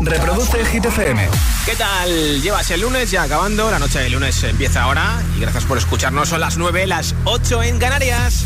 Reproduce 0.00 0.64
Hit 0.66 0.84
FM. 0.84 1.28
¿Qué 1.64 1.74
tal? 1.74 2.42
Llevas 2.42 2.70
el 2.70 2.80
lunes 2.80 3.10
ya 3.10 3.22
acabando, 3.22 3.70
la 3.70 3.78
noche 3.78 3.98
del 4.00 4.12
lunes 4.12 4.42
empieza 4.44 4.82
ahora 4.82 5.22
y 5.36 5.40
gracias 5.40 5.64
por 5.64 5.78
escucharnos. 5.78 6.28
Son 6.28 6.40
las 6.40 6.56
9, 6.56 6.86
las 6.86 7.14
8 7.24 7.62
en 7.62 7.78
Canarias. 7.78 8.44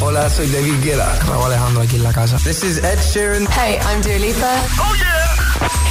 Hola, 0.00 0.30
soy 0.30 0.48
David 0.48 0.82
Guetta. 0.82 1.18
Raúl 1.26 1.46
Alejandro 1.46 1.82
aquí 1.82 1.96
en 1.96 2.02
la 2.04 2.12
casa. 2.12 2.38
This 2.38 2.62
is 2.64 2.78
Ed 2.78 2.98
Sheeran. 3.12 3.46
Hey, 3.48 3.78
I'm 3.86 4.00
Dua 4.02 4.18
Lipa. 4.18 4.62
Oh 4.78 4.94
yeah. 4.94 5.36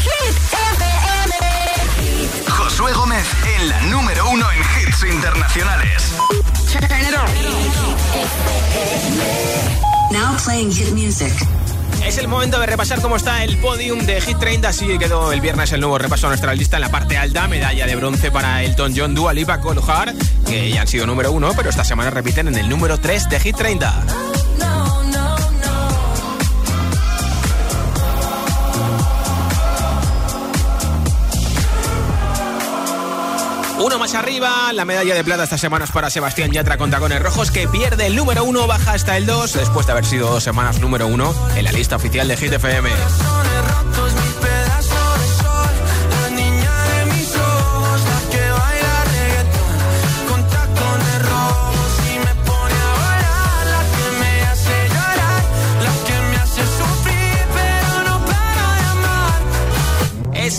Hit 0.02 0.36
FM. 0.74 2.50
Josué 2.50 2.94
Gómez 2.94 3.26
en 3.56 3.70
la 3.70 3.82
número 3.84 4.30
uno 4.30 4.46
en 4.52 4.60
hits 4.60 5.04
internacionales. 5.04 6.12
Now 10.12 10.36
playing 10.44 10.72
hit 10.72 10.92
music. 10.94 11.34
Es 12.06 12.18
el 12.18 12.28
momento 12.28 12.60
de 12.60 12.66
repasar 12.66 13.02
cómo 13.02 13.18
está 13.18 13.44
el 13.44 13.58
podium 13.58 14.06
de 14.06 14.22
Hit 14.22 14.38
30. 14.40 14.70
Así 14.70 14.98
quedó 14.98 15.32
el 15.32 15.42
viernes 15.42 15.72
el 15.74 15.82
nuevo 15.82 15.98
repaso 15.98 16.28
a 16.28 16.30
nuestra 16.30 16.54
lista 16.54 16.78
en 16.78 16.82
la 16.82 16.90
parte 16.90 17.18
alta. 17.18 17.48
Medalla 17.48 17.86
de 17.86 17.96
bronce 17.96 18.32
para 18.32 18.64
Elton 18.64 18.94
John, 18.96 19.14
Dua 19.14 19.34
Lipa, 19.34 19.60
Cole 19.60 19.82
que 20.48 20.70
ya 20.72 20.82
han 20.82 20.88
sido 20.88 21.06
número 21.06 21.32
uno, 21.32 21.52
pero 21.56 21.70
esta 21.70 21.84
semana 21.84 22.10
repiten 22.10 22.48
en 22.48 22.56
el 22.56 22.70
número 22.70 22.98
3 22.98 23.30
de 23.30 23.40
Hit 23.40 23.58
30. 23.58 24.37
Uno 33.88 34.00
más 34.00 34.16
arriba, 34.16 34.74
la 34.74 34.84
medalla 34.84 35.16
de 35.16 35.24
plata 35.24 35.46
esta 35.46 35.58
semana 35.58 35.86
es 35.86 35.92
para 35.92 36.10
Sebastián 36.10 36.52
Yatra 36.52 36.78
con 36.78 36.92
tacones 36.92 37.22
rojos, 37.22 37.52
que 37.52 37.70
pierde 37.70 38.08
el 38.08 38.18
número 38.18 38.44
uno, 38.44 38.68
baja 38.68 38.92
hasta 38.92 39.16
el 39.16 39.26
2, 39.26 39.54
después 39.54 39.86
de 39.86 39.94
haber 39.94 40.04
sido 40.04 40.30
dos 40.30 40.44
semanas 40.44 40.82
número 40.82 41.08
uno 41.08 41.34
en 41.56 41.64
la 41.64 41.72
lista 41.72 41.96
oficial 41.96 42.28
de 42.28 42.36
Hit 42.36 42.52
FM. 42.52 42.90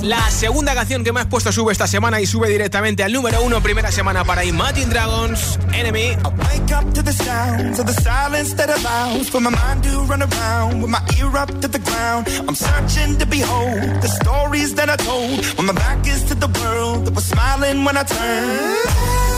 La 0.03 0.31
segunda 0.31 0.75
canción 0.75 1.03
que 1.03 1.13
me 1.13 1.21
has 1.21 1.27
puesto 1.27 1.51
sube 1.53 1.73
esta 1.73 1.87
semana 1.87 2.21
y 2.21 2.27
sube 2.27 2.49
directamente 2.49 3.03
al 3.03 3.13
número 3.13 3.43
uno. 3.43 3.61
Primera 3.63 3.91
semana 3.91 4.25
para 4.25 4.45
Imagine 4.45 4.87
Dragons, 4.87 5.59
Enemy. 5.73 6.17
To 13.19 13.27
behold 13.27 14.03
the 14.03 14.09
stories 14.09 14.75
that 14.75 14.89
I 14.89 14.97
told 14.97 15.45
when 15.57 15.67
my 15.67 15.73
back 15.73 16.07
is 16.07 16.25
to 16.25 16.35
the 16.35 16.49
world 16.61 17.07
that 17.07 17.15
was 17.15 17.25
smiling 17.25 17.85
when 17.85 17.97
I 17.97 18.05
turned. 18.05 19.38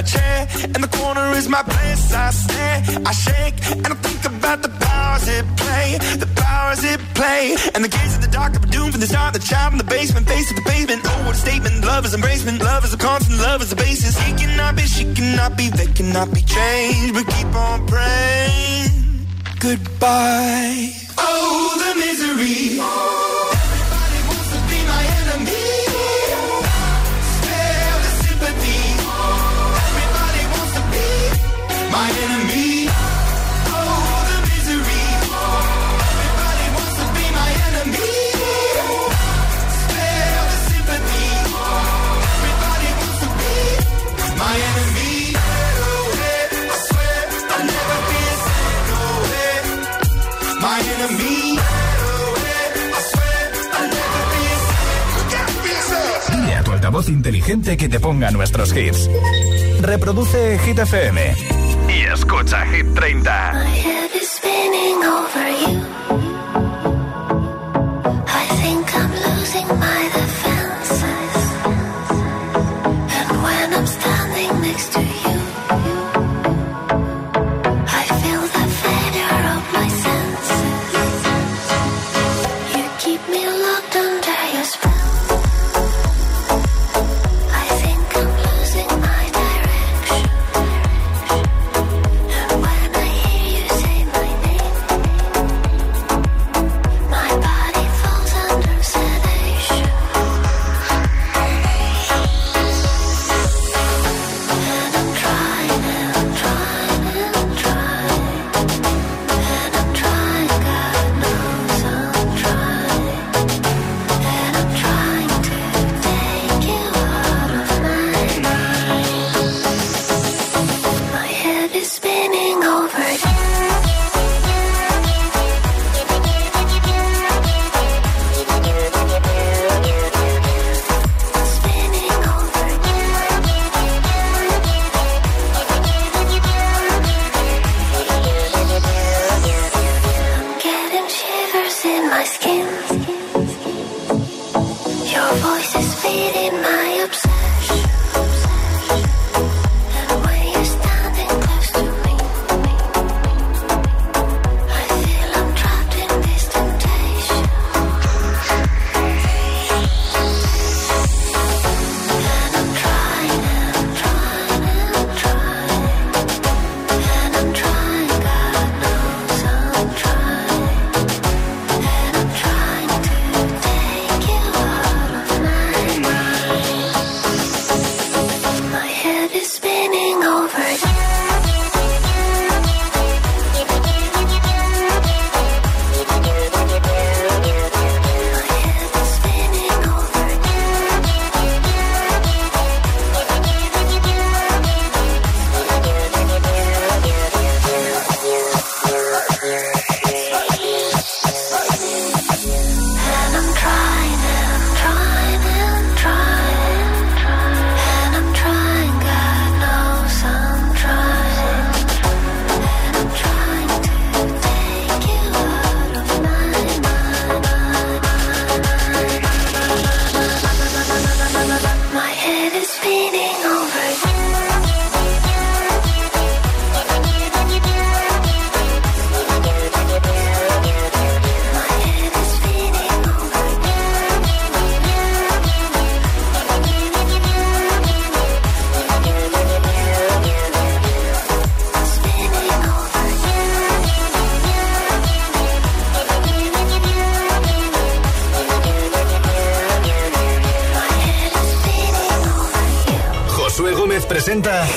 A 0.00 0.02
chair 0.02 0.48
in 0.64 0.80
the 0.80 0.88
corner 0.88 1.30
is 1.36 1.46
my 1.46 1.62
place. 1.62 2.10
I 2.14 2.30
stare, 2.30 2.80
I 3.04 3.12
shake, 3.12 3.56
and 3.84 3.88
I 3.88 3.96
think 4.00 4.24
about 4.24 4.62
the 4.62 4.70
powers 4.80 5.28
it 5.28 5.44
play, 5.58 5.98
the 6.16 6.26
powers 6.36 6.82
it 6.84 7.00
play. 7.12 7.54
And 7.74 7.84
the 7.84 7.88
gates 7.88 8.16
of 8.16 8.22
the 8.22 8.28
dark 8.32 8.56
are 8.56 8.60
doomed 8.60 8.92
from 8.92 9.02
the 9.02 9.06
start. 9.06 9.34
The 9.34 9.40
child 9.40 9.72
in 9.72 9.78
the 9.78 9.84
basement, 9.84 10.26
face 10.26 10.48
of 10.48 10.56
the 10.56 10.62
pavement. 10.62 11.02
Oh, 11.04 11.26
what 11.26 11.34
a 11.34 11.38
statement! 11.38 11.84
Love 11.84 12.06
is 12.06 12.16
embracement, 12.16 12.60
love 12.60 12.82
is 12.86 12.94
a 12.94 12.96
constant, 12.96 13.40
love 13.40 13.60
is 13.60 13.72
a 13.72 13.76
basis. 13.76 14.18
He 14.24 14.32
cannot 14.32 14.74
be, 14.74 14.84
she 14.84 15.04
cannot 15.12 15.58
be, 15.58 15.68
they 15.68 15.92
cannot 15.92 16.32
be 16.32 16.40
changed. 16.40 17.12
But 17.12 17.26
keep 17.34 17.54
on 17.54 17.86
praying. 17.86 19.26
Goodbye. 19.58 20.96
Oh, 21.18 21.76
the 21.76 21.92
misery. 22.00 22.80
Voz 56.90 57.08
inteligente 57.08 57.76
que 57.76 57.88
te 57.88 58.00
ponga 58.00 58.30
nuestros 58.30 58.74
hits. 58.76 59.08
Reproduce 59.80 60.58
Hit 60.58 60.78
FM 60.80 61.59
Hit 62.52 62.96
30. 62.96 65.89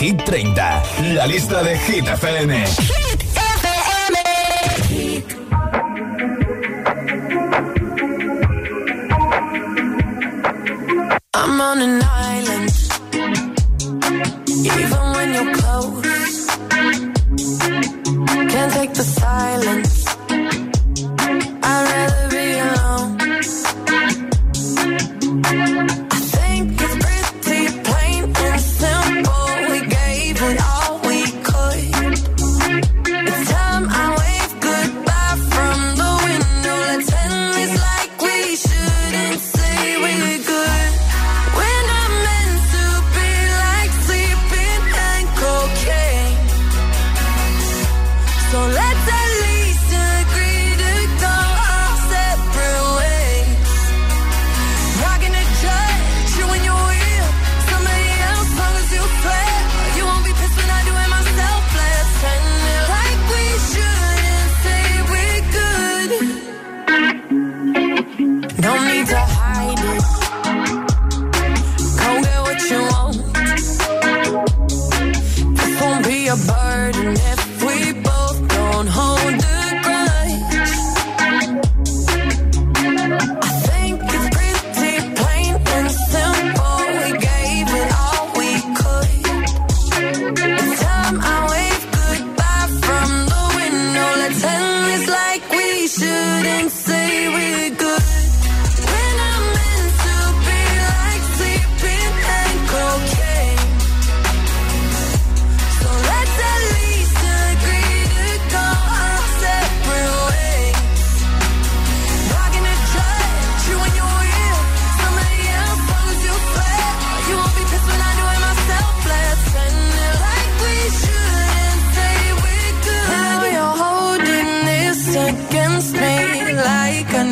Hit 0.03 0.21
30, 0.25 0.83
la 1.13 1.25
lista 1.25 1.63
de 1.63 1.77
Hit 1.77 2.05
FM. 2.05 2.65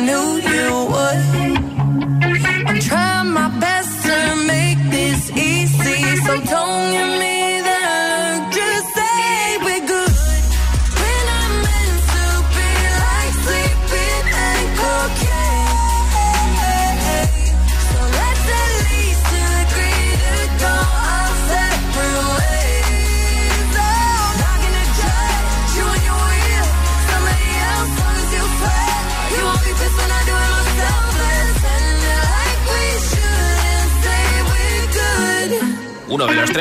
knew 0.06 0.36
you 0.38 0.86
were 0.92 1.01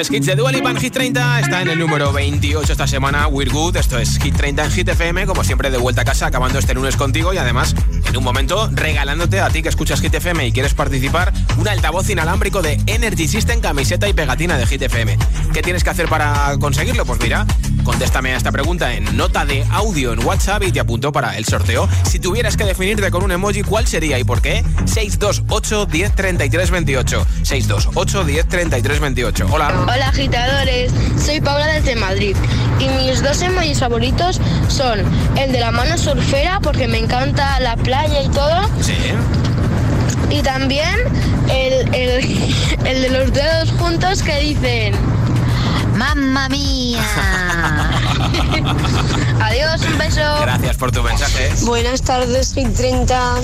hits 0.09 0.25
de 0.25 0.35
Dual 0.35 0.55
y 0.55 0.79
Hit 0.79 0.93
30 0.93 1.39
está 1.39 1.61
en 1.61 1.69
el 1.69 1.79
número 1.79 2.11
28 2.11 2.71
esta 2.71 2.87
semana. 2.87 3.27
We're 3.27 3.51
Good. 3.51 3.77
Esto 3.77 3.99
es 3.99 4.17
Hit 4.17 4.35
30 4.35 4.65
en 4.65 4.71
Hit 4.71 4.87
FM. 4.89 5.25
Como 5.25 5.43
siempre, 5.43 5.69
de 5.69 5.77
vuelta 5.77 6.01
a 6.01 6.05
casa, 6.05 6.27
acabando 6.27 6.57
este 6.57 6.73
lunes 6.73 6.95
contigo 6.95 7.33
y 7.33 7.37
además, 7.37 7.75
en 8.05 8.17
un 8.17 8.23
momento, 8.23 8.69
regalándote 8.73 9.39
a 9.39 9.49
ti 9.49 9.61
que 9.61 9.69
escuchas 9.69 10.01
Hit 10.01 10.13
FM 10.13 10.47
y 10.47 10.51
quieres 10.51 10.73
participar, 10.73 11.30
un 11.61 11.67
altavoz 11.67 12.09
inalámbrico 12.09 12.63
de 12.63 12.79
Energy 12.87 13.27
System, 13.27 13.61
camiseta 13.61 14.09
y 14.09 14.13
pegatina 14.13 14.57
de 14.57 14.65
Hit 14.65 14.81
FM. 14.81 15.15
¿Qué 15.53 15.61
tienes 15.61 15.83
que 15.83 15.91
hacer 15.91 16.09
para 16.09 16.57
conseguirlo? 16.59 17.05
Pues 17.05 17.19
mira, 17.21 17.45
Contéstame 17.83 18.33
a 18.33 18.37
esta 18.37 18.51
pregunta 18.51 18.93
en 18.93 19.17
nota 19.17 19.43
de 19.43 19.65
audio 19.71 20.13
en 20.13 20.23
WhatsApp 20.23 20.63
y 20.63 20.71
te 20.71 20.79
apunto 20.79 21.11
para 21.11 21.37
el 21.37 21.45
sorteo. 21.45 21.89
Si 22.03 22.19
tuvieras 22.19 22.55
que 22.55 22.63
definirte 22.63 23.09
con 23.09 23.23
un 23.23 23.31
emoji, 23.31 23.63
¿cuál 23.63 23.87
sería 23.87 24.19
y 24.19 24.23
por 24.23 24.41
qué? 24.41 24.63
628 24.85 25.87
10 25.87 26.15
33 26.15 26.71
28. 26.71 27.27
628 27.43 28.23
10 28.23 28.47
33 28.47 28.99
28. 28.99 29.47
Hola. 29.49 29.73
Hola 29.83 30.09
agitadores, 30.09 30.91
soy 31.23 31.41
Paula 31.41 31.67
desde 31.67 31.95
Madrid 31.95 32.35
y 32.79 32.87
mis 32.89 33.23
dos 33.23 33.41
emojis 33.41 33.79
favoritos 33.79 34.39
son 34.67 34.99
el 35.37 35.51
de 35.51 35.59
la 35.59 35.71
mano 35.71 35.97
surfera 35.97 36.59
porque 36.61 36.87
me 36.87 36.99
encanta 36.99 37.59
la 37.59 37.77
playa 37.77 38.21
y 38.21 38.29
todo. 38.29 38.69
Sí. 38.81 38.93
Y 40.31 40.41
también 40.41 40.95
el, 41.49 41.93
el 42.85 43.01
de 43.01 43.09
los 43.09 43.33
dedos 43.33 43.71
juntos 43.77 44.23
que 44.23 44.39
dicen 44.39 44.95
¡Mamma 45.95 46.49
mía! 46.49 47.01
Adiós, 49.41 49.81
un 49.81 49.97
beso. 49.97 50.21
Gracias 50.41 50.77
por 50.77 50.91
tu 50.91 51.03
mensaje. 51.03 51.51
Buenas 51.61 52.01
tardes, 52.01 52.53
30. 52.53 53.35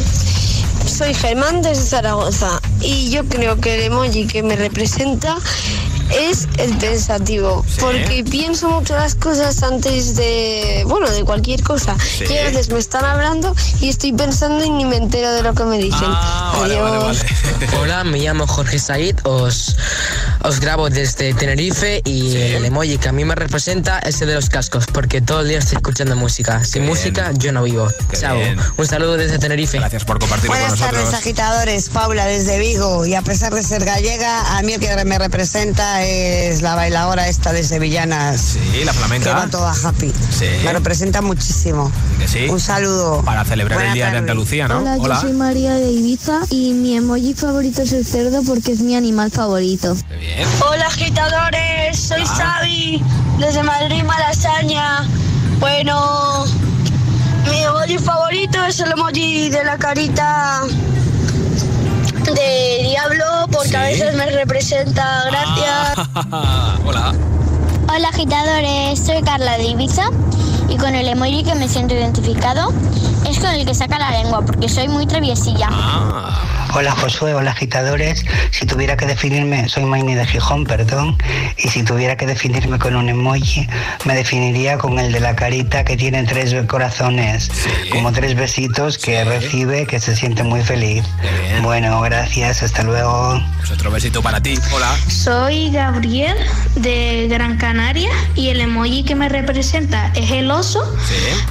Soy 0.88 1.13
Germán 1.13 1.62
desde 1.62 1.84
Zaragoza 1.84 2.60
y 2.82 3.12
yo 3.12 3.25
creo 3.25 3.58
que 3.58 3.75
el 3.75 3.82
emoji 3.91 4.25
que 4.25 4.41
me 4.41 4.56
representa 4.56 5.36
es 6.12 6.48
el 6.58 6.78
pensativo, 6.78 7.66
porque 7.80 8.24
pienso 8.30 8.70
mucho 8.70 8.96
las 8.96 9.16
cosas 9.16 9.62
antes 9.64 10.16
de, 10.16 10.84
bueno, 10.88 11.10
de 11.10 11.24
cualquier 11.24 11.62
cosa. 11.64 11.96
Y 12.20 12.38
a 12.38 12.44
veces 12.44 12.70
me 12.70 12.80
están 12.80 13.06
hablando 13.06 13.56
y 13.80 13.90
estoy 13.90 14.14
pensando 14.14 14.64
y 14.64 14.70
ni 14.70 14.86
me 14.86 14.98
entero 14.98 15.32
de 15.34 15.44
lo 15.44 15.54
que 15.54 15.64
me 15.64 15.78
dicen. 15.78 16.00
Ah, 16.04 16.54
Adiós. 16.64 17.24
Hola, 17.82 18.04
me 18.04 18.20
llamo 18.20 18.48
Jorge 18.48 18.80
Said, 18.80 19.18
os, 19.24 19.76
os 20.44 20.60
grabo 20.60 20.89
desde 20.89 21.34
Tenerife 21.34 22.01
y 22.06 22.36
el 22.38 22.65
emoji 22.65 22.98
que 22.98 23.10
a 23.10 23.12
mí 23.12 23.25
me 23.25 23.36
representa 23.36 24.00
es 24.00 24.22
el 24.22 24.29
de 24.29 24.36
los 24.36 24.50
cascos, 24.50 24.86
porque 24.88 25.22
todo 25.22 25.41
el 25.41 25.50
día 25.50 25.60
estoy 25.60 25.77
escuchando 25.77 26.15
música. 26.15 26.63
Sin 26.63 26.86
música 26.86 27.32
yo 27.34 27.51
no 27.51 27.63
vivo. 27.63 27.88
Chao. 28.20 28.38
Un 28.77 28.88
saludo 28.88 29.17
desde 29.17 29.39
Tenerife. 29.39 29.77
Gracias 29.77 30.06
por 30.06 30.20
compartir 30.20 30.50
con 30.50 30.60
nosotros. 30.60 30.79
Buenas 30.79 31.03
tardes, 31.06 31.13
agitadores. 31.20 31.89
Paula 31.89 32.25
desde 32.25 32.60
Vigo 32.60 33.06
y 33.06 33.15
a 33.15 33.22
pesar 33.22 33.53
de 33.53 33.63
ser 33.63 33.84
gallega, 33.86 34.58
a 34.58 34.62
mí 34.62 34.74
el 34.74 34.79
que 34.79 35.06
me 35.06 35.17
representa 35.17 36.03
es 36.06 36.62
la 36.62 36.75
bailadora 36.75 37.27
esta 37.27 37.51
de 37.53 37.63
Sevillanas. 37.63 38.41
Sí, 38.41 38.84
la 38.84 38.94
flamenca. 38.94 39.29
Que 39.29 39.36
va 39.36 39.48
toda 39.48 39.74
happy. 39.74 40.13
Sí. 40.38 40.46
Me 40.63 40.74
representa 40.74 41.22
muchísimo. 41.22 41.91
sí? 42.25 42.48
Un 42.50 42.60
saludo. 42.60 43.24
Para 43.24 43.44
celebrar 43.46 43.82
el 43.82 43.94
Día 43.94 44.12
de 44.12 44.17
Andalucía, 44.17 44.67
¿no? 44.67 44.79
Hola, 44.79 45.15
yo 45.15 45.22
soy 45.22 45.34
María 45.34 45.74
de 45.75 45.91
Ibiza 45.91 46.41
y 46.50 46.74
mi 46.74 46.96
emoji 46.98 47.34
favorito 47.34 47.82
es 47.82 47.91
el 47.91 48.06
cerdo 48.06 48.44
porque 48.44 48.72
es 48.72 48.79
mi 48.79 48.96
animal 48.96 49.32
favorito. 49.32 49.96
Bien. 50.20 50.27
Hola 50.36 50.88
agitadores, 50.88 52.00
soy 52.00 52.24
Xavi 52.26 53.04
desde 53.40 53.64
Madrid 53.64 54.04
Malasaña. 54.04 55.04
Bueno, 55.60 56.46
mi 57.50 57.64
emoji 57.64 57.98
favorito 57.98 58.64
es 58.66 58.80
el 58.80 58.92
emoji 58.92 59.50
de 59.50 59.64
la 59.64 59.78
carita 59.78 60.62
de 62.26 62.80
Diablo 62.84 63.48
porque 63.52 63.78
a 63.78 63.84
veces 63.84 64.16
me 64.16 64.30
representa. 64.32 65.24
Gracias. 65.26 66.08
Hola. 66.86 67.14
Hola 67.90 68.10
agitadores, 68.10 69.00
soy 69.00 69.22
Carla 69.24 69.58
de 69.58 69.64
Ibiza 69.64 70.10
y 70.68 70.78
con 70.78 70.94
el 70.94 71.08
emoji 71.08 71.44
que 71.44 71.56
me 71.56 71.70
siento 71.70 71.94
identificado 71.94 72.74
es 73.26 73.40
con 73.40 73.50
el 73.50 73.66
que 73.66 73.74
saca 73.74 73.98
la 73.98 74.12
lengua 74.12 74.42
porque 74.42 74.68
soy 74.68 74.88
muy 74.90 75.06
traviesilla. 75.08 75.70
Hola 76.78 76.92
Josué, 76.92 77.34
hola 77.34 77.50
agitadores. 77.50 78.24
Si 78.52 78.68
tuviera 78.68 78.98
que 78.98 79.08
definirme, 79.08 79.68
soy 79.68 79.84
Maini 79.86 80.14
de 80.14 80.28
Gijón, 80.28 80.64
perdón. 80.64 81.18
Y 81.58 81.70
si 81.70 81.82
tuviera 81.82 82.18
que 82.18 82.28
definirme 82.28 82.78
con 82.78 82.96
un 82.96 83.10
emoji, 83.10 83.68
me 84.06 84.14
definiría 84.14 84.78
con 84.78 85.00
el 85.00 85.12
de 85.12 85.20
la 85.20 85.36
carita 85.36 85.84
que 85.84 85.98
tiene 85.98 86.24
tres 86.26 86.54
corazones, 86.68 87.50
como 87.92 88.12
tres 88.12 88.36
besitos 88.36 89.00
que 89.00 89.24
recibe, 89.24 89.88
que 89.88 90.00
se 90.00 90.16
siente 90.16 90.44
muy 90.44 90.62
feliz. 90.62 91.04
Bueno, 91.64 92.00
gracias, 92.02 92.62
hasta 92.62 92.84
luego. 92.84 93.42
Pues 93.58 93.72
otro 93.72 93.90
besito 93.90 94.22
para 94.22 94.40
ti. 94.40 94.54
Hola. 94.72 94.96
Soy 95.08 95.72
Gabriel 95.72 96.38
de 96.76 97.28
Gran 97.28 97.58
Canaria 97.58 98.12
y 98.36 98.50
el 98.50 98.62
emoji 98.62 99.04
que 99.04 99.16
me 99.16 99.30
representa 99.30 100.12
es 100.14 100.30
el 100.30 100.52
oso 100.52 100.84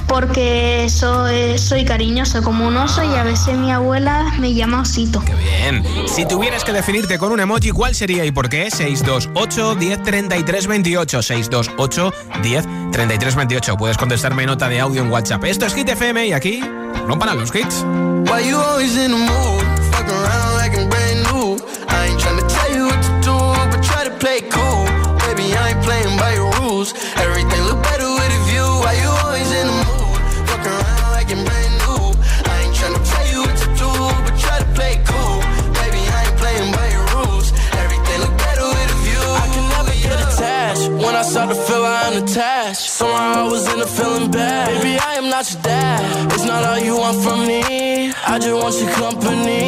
porque 0.07 0.87
soy, 0.89 1.57
soy 1.57 1.83
cariñoso 1.83 2.41
como 2.43 2.65
un 2.65 2.77
oso 2.77 3.03
y 3.03 3.13
a 3.13 3.23
veces 3.23 3.57
mi 3.57 3.73
abuela 3.73 4.31
me 4.39 4.53
llama 4.53 4.79
osito. 4.79 5.16
Qué 5.25 5.33
bien. 5.35 5.83
Si 6.07 6.25
tuvieras 6.25 6.63
que 6.63 6.71
definirte 6.71 7.17
con 7.17 7.31
un 7.31 7.39
emoji, 7.39 7.71
¿cuál 7.71 7.95
sería 7.95 8.25
y 8.25 8.31
por 8.31 8.49
qué? 8.49 8.69
628 8.71 9.75
10 9.75 10.03
33 10.03 10.67
28. 10.67 11.21
628 11.21 12.13
10 12.43 12.65
33 12.91 13.35
28. 13.35 13.77
Puedes 13.77 13.97
contestarme 13.97 14.45
nota 14.45 14.69
de 14.69 14.79
audio 14.79 15.01
en 15.01 15.11
WhatsApp. 15.11 15.43
Esto 15.45 15.65
es 15.65 15.73
Hit 15.73 15.89
FM 15.89 16.27
y 16.27 16.33
aquí 16.33 16.61
no 17.07 17.17
paran 17.17 17.37
los 17.39 17.53
hits. 17.53 17.85
Why 18.29 18.51
want 48.59 48.79
your 48.81 48.91
company. 48.91 49.66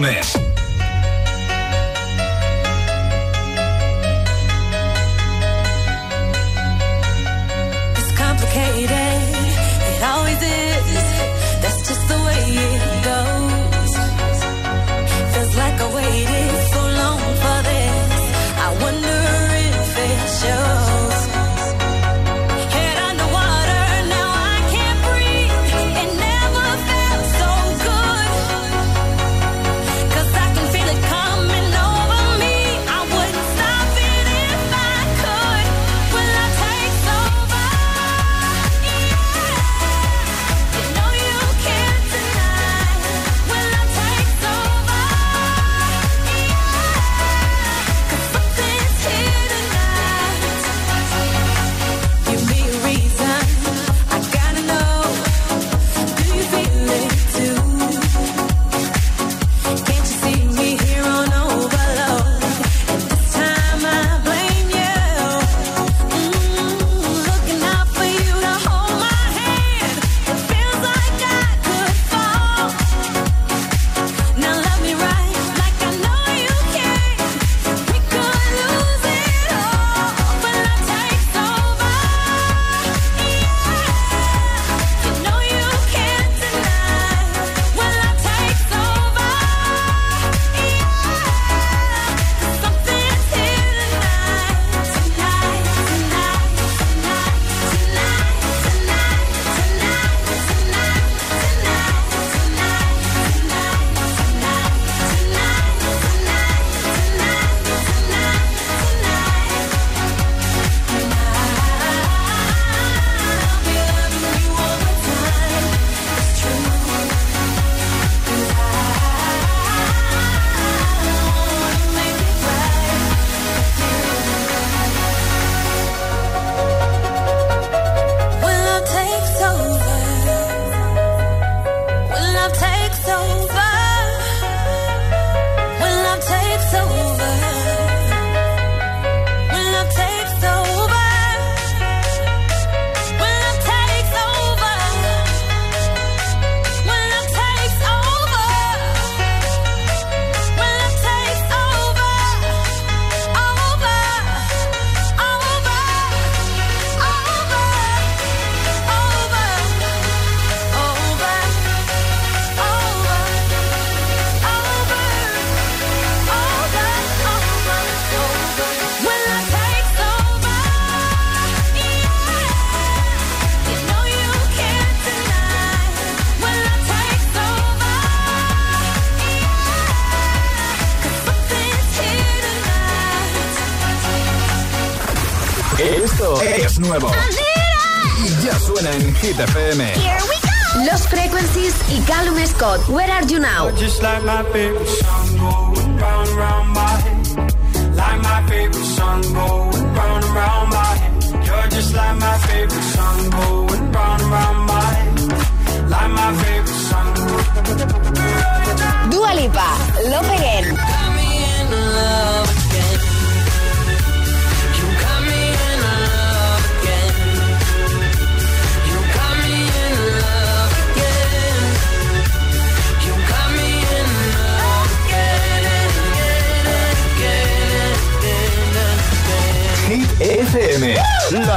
Josué 0.00 0.39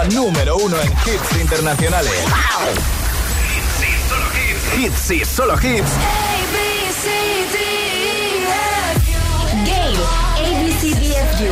la 0.04 0.10
número 0.10 0.58
uno 0.58 0.76
en 0.82 0.92
hits 0.92 1.40
internacionales. 1.40 2.12
Hits 4.78 5.12
y 5.12 5.24
solo 5.24 5.54
hits. 5.56 5.92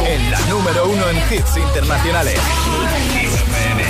En 0.06 0.32
la 0.32 0.40
número 0.50 0.90
uno 0.90 1.10
en 1.10 1.18
hits 1.18 1.58
internacionales. 1.58 2.34
Hit 2.34 3.30
FM. 3.30 3.84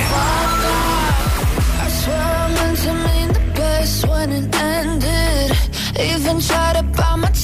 I 1.78 1.90
swear 1.90 2.20
I 2.20 2.54
meant 2.54 2.78
to 2.78 2.92
mean 2.92 3.28
the 3.32 3.60
best 3.60 4.06
when 4.06 4.32
it 4.32 4.54
ended. 4.54 5.56
Even 5.98 6.40
tried 6.40 6.76
to 6.76 6.82
bite 6.84 7.16
my 7.16 7.31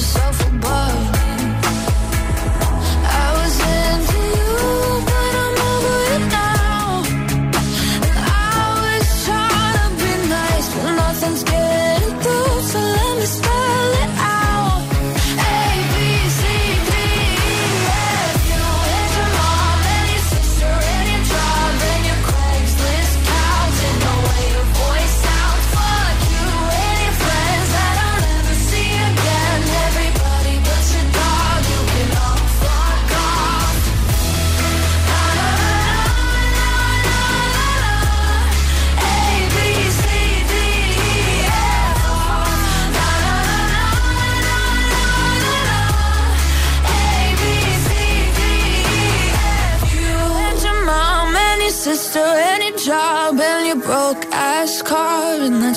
to 0.00 0.20
put 0.20 0.29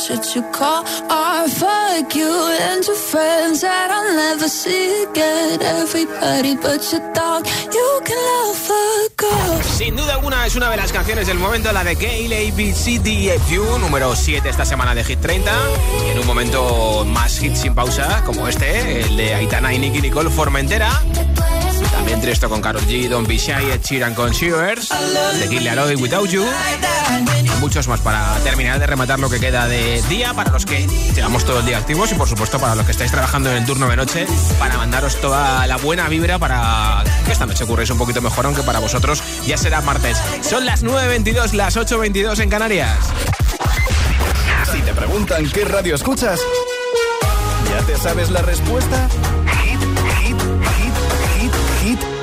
shit 0.03 0.35
you 0.35 0.43
call 0.51 0.83
art. 1.09 1.49
Fuck 1.49 2.15
you 2.15 2.33
and 2.59 2.83
friends 2.83 3.61
that 3.61 3.89
I'll 3.89 4.15
never 4.15 4.49
see 4.49 5.03
again. 5.03 5.61
Everybody 5.61 6.55
but 6.55 6.81
your 6.91 7.01
dog, 7.13 7.47
you 7.71 7.89
can 8.03 8.17
love 8.17 8.71
off. 8.71 9.63
Sin 9.77 9.95
duda 9.95 10.15
alguna 10.15 10.45
es 10.45 10.55
una 10.55 10.69
de 10.69 10.77
las 10.77 10.91
canciones 10.91 11.27
del 11.27 11.39
momento, 11.39 11.71
la 11.71 11.83
de 11.83 11.95
Gale 11.95 12.47
ABCDFU, 12.49 13.79
número 13.79 14.15
7 14.15 14.49
esta 14.49 14.65
semana 14.65 14.93
de 14.93 15.03
Hit 15.03 15.21
30. 15.21 15.51
Y 16.05 16.09
en 16.11 16.19
un 16.19 16.27
momento 16.27 17.05
más 17.05 17.39
hit 17.39 17.55
sin 17.55 17.73
pausa, 17.73 18.23
como 18.25 18.47
este, 18.47 19.01
el 19.01 19.15
de 19.15 19.33
Aitana 19.35 19.73
y 19.73 19.79
Nicky 19.79 20.01
Nicole 20.01 20.29
Formentera. 20.29 20.91
También 22.03 22.19
Tristo 22.19 22.49
con 22.49 22.61
Karol 22.61 22.81
G, 22.81 23.07
Don 23.07 23.25
Ed 23.31 23.81
Sheeran 23.81 24.13
con 24.13 24.31
Shivers, 24.31 24.89
The 25.39 25.47
Killer 25.47 25.73
Laroi 25.73 25.95
Without 25.95 26.29
You. 26.29 26.43
Y 27.45 27.49
muchos 27.61 27.87
más 27.87 28.01
para 28.01 28.37
terminar 28.39 28.77
de 28.77 28.87
rematar 28.87 29.21
lo 29.21 29.29
que 29.29 29.39
queda 29.39 29.67
de 29.69 30.01
día, 30.09 30.33
para 30.33 30.51
los 30.51 30.65
que 30.65 30.85
llevamos 31.15 31.45
todo 31.45 31.61
el 31.61 31.65
día 31.65 31.77
activos 31.77 32.11
y 32.11 32.15
por 32.15 32.27
supuesto 32.27 32.59
para 32.59 32.75
los 32.75 32.85
que 32.85 32.91
estáis 32.91 33.09
trabajando 33.09 33.49
en 33.51 33.55
el 33.55 33.65
turno 33.65 33.87
de 33.87 33.95
noche, 33.95 34.27
para 34.59 34.75
mandaros 34.75 35.15
toda 35.21 35.65
la 35.65 35.77
buena 35.77 36.09
vibra 36.09 36.37
para 36.39 37.05
que 37.25 37.31
esta 37.31 37.45
noche 37.45 37.63
ocurráis 37.63 37.89
un 37.89 37.97
poquito 37.97 38.21
mejor, 38.21 38.47
aunque 38.47 38.63
para 38.63 38.79
vosotros 38.79 39.23
ya 39.47 39.55
será 39.55 39.79
martes. 39.79 40.17
Son 40.41 40.65
las 40.65 40.83
9.22, 40.83 41.53
las 41.53 41.77
8.22 41.77 42.41
en 42.41 42.49
Canarias. 42.49 42.97
Si 44.73 44.81
te 44.81 44.93
preguntan 44.93 45.49
qué 45.49 45.63
radio 45.63 45.95
escuchas, 45.95 46.41
¿ya 47.69 47.85
te 47.85 47.95
sabes 47.95 48.29
la 48.29 48.41
respuesta? 48.41 49.07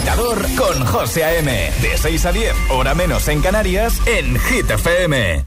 Agitador 0.00 0.46
con 0.56 0.86
José 0.86 1.24
A.M. 1.24 1.70
De 1.82 1.98
6 1.98 2.24
a 2.24 2.32
10, 2.32 2.54
hora 2.70 2.94
menos 2.94 3.28
en 3.28 3.42
Canarias, 3.42 4.00
en 4.06 4.38
Hit 4.38 4.70
FM. 4.70 5.44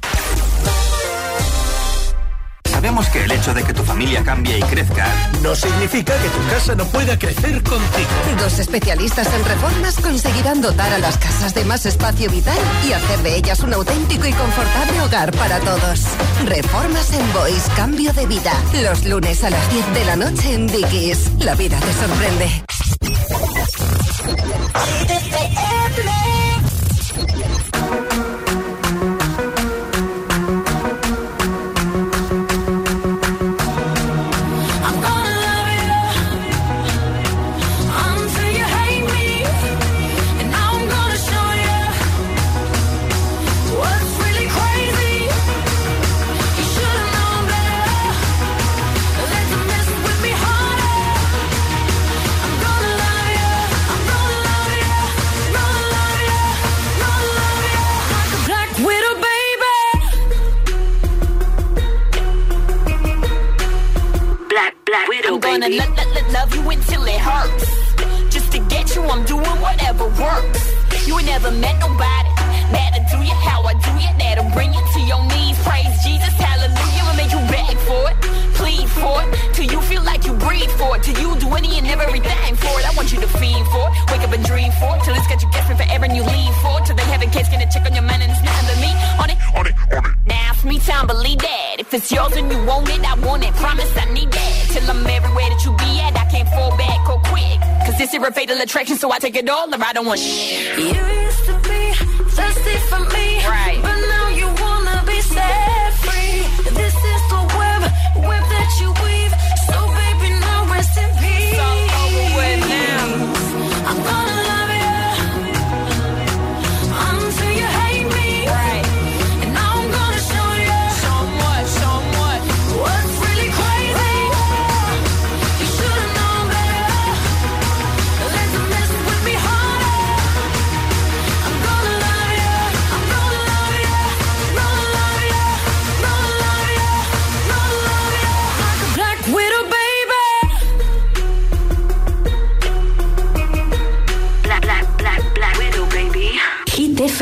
sabemos 2.66 3.08
que 3.08 3.24
el 3.24 3.32
hecho 3.32 3.54
de 3.54 3.63
que 3.63 3.74
tu 3.74 3.84
familia 3.84 4.24
cambie 4.24 4.60
y 4.60 4.62
crezca 4.62 5.08
no 5.42 5.56
significa 5.56 6.13
que 6.18 6.30
tu 6.30 6.48
casa 6.50 6.76
no 6.76 6.86
pueda 6.86 7.18
crecer 7.18 7.63
contigo. 7.63 8.10
Dos 8.38 8.60
especialistas 8.60 9.28
en 9.34 9.44
reformas 9.46 10.00
conseguirán 10.00 10.62
dotar 10.62 10.94
a 10.94 11.00
las 11.00 11.18
casas 11.18 11.56
de 11.56 11.66
más 11.66 11.88
espacio 11.88 12.30
vital 12.30 12.58
y 12.88 12.94
hacer 12.94 13.24
de 13.24 13.38
ellas 13.38 13.60
un 13.62 13.74
auténtico 13.74 14.28
y 14.28 14.34
confortable 14.34 15.02
hogar 15.02 15.32
para 15.32 15.60
todos. 15.62 16.02
Reformas 16.46 17.12
en 17.13 17.34
Boys, 17.34 17.63
cambio 17.76 18.13
de 18.13 18.28
vida. 18.28 18.54
Los 18.84 19.04
lunes 19.06 19.44
a 19.44 19.50
las 19.50 19.72
10 19.72 19.94
de 19.94 20.06
la 20.06 20.16
noche 20.16 20.54
en 20.54 20.68
Dickies. 20.68 21.32
La 21.39 21.56
vida 21.56 21.80
te 21.80 21.94
sorprende. 21.94 24.03
Hit 24.75 25.31
FM. 25.31 26.22
I'm 69.10 69.26
doing 69.26 69.58
whatever 69.62 70.06
works. 70.06 70.62
You 71.08 71.18
ain't 71.20 71.28
never 71.28 71.52
met 71.52 71.80
nobody. 71.80 72.30
That'll 72.72 73.04
do 73.12 73.20
you 73.26 73.36
how 73.36 73.62
I 73.63 73.74
do 73.74 73.92
you. 74.00 74.12
That'll 74.18 74.50
bring 74.52 74.74
you 74.74 74.82
to 74.82 75.00
your 75.02 75.22
knees. 75.28 75.58
Praise 75.63 75.92
Jesus, 76.04 76.34
hallelujah. 76.39 77.04
Will 77.06 77.18
make 77.20 77.32
you 77.32 77.44
beg 77.52 77.76
for 77.84 78.10
it, 78.10 78.18
plead 78.56 78.88
for 78.89 79.22
it, 79.22 79.30
till 79.54 79.68
you 79.70 79.82
feel 79.82 80.02
like 80.04 80.26
you 80.26 80.34
breathe 80.34 80.72
for 80.80 80.96
it. 80.96 81.04
Till 81.04 81.20
you 81.20 81.36
do 81.39 81.50
any 81.54 81.78
and 81.78 81.88
everything 81.88 82.56
for 82.56 82.74
it. 82.80 82.86
I 82.88 82.94
want 82.96 83.12
you 83.12 83.20
to 83.20 83.28
fiend 83.28 83.68
for 83.68 83.92
it, 83.92 83.94
wake 84.12 84.24
up 84.24 84.34
and 84.34 84.44
dream 84.46 84.72
for 84.80 84.96
it. 84.96 85.04
Till 85.04 85.16
it's 85.16 85.28
got 85.28 85.44
you 85.44 85.50
guessing 85.52 85.78
forever 85.78 86.06
and 86.06 86.16
you 86.16 86.24
leave 86.24 86.56
for 86.63 86.80
it. 86.80 86.86
Till 86.86 86.96
they 86.96 87.08
have 87.12 87.22
a 87.22 87.28
case, 87.28 87.50
gonna 87.50 87.70
check 87.70 87.86
on 87.86 87.94
your 87.94 88.08
mind 88.08 88.24
and 88.24 88.32
it's 88.32 88.42
nothing 88.42 88.68
but 88.72 88.80
me. 88.82 88.92
On 89.22 89.30
it, 89.30 89.38
on 89.60 89.66
it, 89.68 89.76
on 89.94 90.06
it. 90.06 90.16
Now 90.26 90.52
it's 90.54 90.63
me 90.63 90.80
time, 90.80 91.08
believe 91.08 91.39
that. 91.39 91.76
If 91.80 91.94
it's 91.94 92.12
yours 92.12 92.34
and 92.38 92.50
you 92.52 92.60
want 92.66 92.89
it, 92.89 93.04
I 93.04 93.13
want 93.20 93.44
it. 93.44 93.54
Promise 93.56 93.92
I 93.98 94.06
need 94.13 94.32
that. 94.32 94.54
Till 94.72 94.89
I'm 94.89 95.06
everywhere 95.06 95.50
that 95.52 95.62
you 95.66 95.76
be 95.78 96.00
at, 96.00 96.16
I 96.16 96.26
can't 96.32 96.50
fall 96.50 96.76
back 96.78 97.10
or 97.10 97.20
quit 97.30 97.53
attraction, 98.63 98.97
so 98.97 99.12
I 99.12 99.19
take 99.19 99.36
it 99.36 99.47
all 99.49 99.73
or 99.73 99.84
I 99.84 99.93
don't 99.93 100.06
want 100.06 100.19
shit. 100.19 100.79
You 100.79 100.86
used 100.86 101.45
to 101.45 101.53
be 101.62 101.93
thirsty 102.32 102.77
for 102.89 102.99
me, 102.99 103.45
right? 103.45 103.92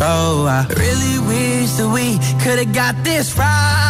Go. 0.00 0.46
I 0.48 0.66
really 0.82 1.18
wish 1.28 1.70
that 1.76 1.90
we 1.92 2.18
could've 2.42 2.72
got 2.72 2.94
this 3.04 3.36
right. 3.36 3.89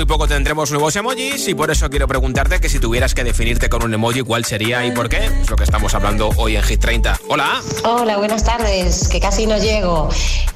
muy 0.00 0.06
poco 0.06 0.26
tendremos 0.26 0.70
nuevos 0.70 0.96
emojis 0.96 1.46
y 1.48 1.54
por 1.54 1.70
eso 1.70 1.90
quiero 1.90 2.08
preguntarte 2.08 2.58
que 2.58 2.70
si 2.70 2.78
tuvieras 2.78 3.12
que 3.12 3.22
definirte 3.22 3.68
con 3.68 3.82
un 3.84 3.92
emoji, 3.92 4.22
¿cuál 4.22 4.46
sería 4.46 4.86
y 4.86 4.92
por 4.92 5.10
qué? 5.10 5.26
Es 5.42 5.50
lo 5.50 5.56
que 5.56 5.64
estamos 5.64 5.92
hablando 5.92 6.30
hoy 6.38 6.56
en 6.56 6.62
Hit 6.62 6.80
30. 6.80 7.20
Hola. 7.28 7.60
Hola, 7.84 8.16
buenas 8.16 8.42
tardes, 8.42 9.08
que 9.08 9.20
casi 9.20 9.46
no 9.46 9.58
llego. 9.58 10.08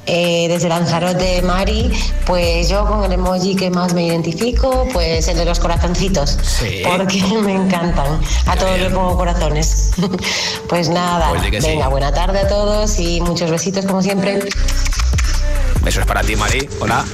Eh, 0.07 0.47
desde 0.49 0.67
Lanzarote, 0.67 1.43
Mari, 1.43 1.91
pues 2.25 2.69
yo 2.69 2.87
con 2.87 3.03
el 3.03 3.11
emoji 3.11 3.55
que 3.55 3.69
más 3.69 3.93
me 3.93 4.07
identifico, 4.07 4.87
pues 4.91 5.27
el 5.27 5.37
de 5.37 5.45
los 5.45 5.59
corazoncitos, 5.59 6.39
Sí. 6.41 6.81
porque 6.83 7.21
me 7.43 7.53
encantan. 7.53 8.19
A 8.47 8.55
todos 8.55 8.79
les 8.79 8.91
pongo 8.91 9.15
corazones. 9.15 9.91
pues 10.67 10.89
nada, 10.89 11.29
Pues 11.29 11.43
sí. 11.63 11.69
venga, 11.69 11.87
buena 11.89 12.11
tarde 12.11 12.39
a 12.39 12.47
todos 12.47 12.97
y 12.99 13.21
muchos 13.21 13.51
besitos 13.51 13.85
como 13.85 14.01
siempre. 14.01 14.39
Eso 15.85 15.99
es 15.99 16.05
para 16.07 16.21
ti, 16.23 16.35
Mari. 16.35 16.67
Hola. 16.79 17.05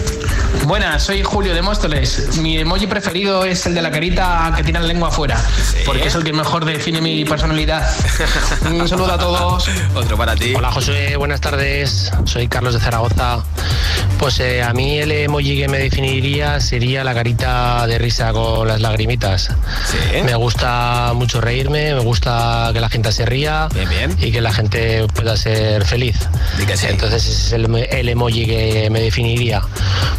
Buenas, 0.68 1.04
soy 1.04 1.24
Julio 1.24 1.56
de 1.56 1.62
Móstoles. 1.64 2.38
Mi 2.38 2.58
emoji 2.60 2.86
preferido 2.86 3.46
es 3.46 3.66
el 3.66 3.74
de 3.74 3.82
la 3.82 3.90
carita 3.90 4.54
que 4.56 4.64
tiene 4.64 4.80
la 4.80 4.86
lengua 4.86 5.10
afuera, 5.10 5.44
porque 5.86 6.08
es 6.08 6.16
el 6.16 6.24
que 6.24 6.34
mejor 6.34 6.66
define 6.66 7.02
mi 7.02 7.26
personalidad. 7.26 7.90
Un 8.70 8.88
saludo 8.88 9.14
a 9.14 9.18
todos. 9.18 9.68
Otro 9.96 10.16
para 10.18 10.36
ti. 10.36 10.54
Hola 10.56 10.72
Josué, 10.72 11.16
buenas 11.18 11.42
tardes. 11.42 12.12
Soy 12.26 12.48
Carlos 12.48 12.76
de 12.76 12.80
Zaragoza. 12.80 13.44
Pues 14.20 14.40
eh, 14.40 14.62
a 14.62 14.72
mí 14.74 15.00
el 15.00 15.12
emoji 15.12 15.62
que 15.62 15.68
me 15.68 15.80
definiría 15.80 16.60
sería 16.60 17.04
la 17.04 17.16
carita 17.16 17.88
de 17.88 17.98
risa 17.98 18.32
con 18.32 18.68
las 18.68 18.80
lagrimitas. 18.80 19.50
Me 20.24 20.36
gusta 20.36 21.14
mucho 21.16 21.42
reírme, 21.42 21.96
me 21.96 22.02
gusta 22.02 22.70
que 22.72 22.80
la 22.80 22.90
gente 22.90 23.12
se 23.12 23.26
ría 23.26 23.68
y 24.20 24.32
que 24.32 24.42
la 24.42 24.54
gente 24.54 25.08
pueda 25.08 25.36
ser 25.36 25.86
feliz. 25.86 26.18
Entonces 26.60 27.26
ese 27.26 27.32
es 27.32 27.54
el, 27.54 27.76
el 27.76 28.10
emoji 28.10 28.46
que 28.46 28.90
me 28.92 29.02
definiría. 29.02 29.64